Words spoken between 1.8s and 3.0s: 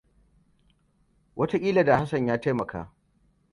da Hassan ya taimaka.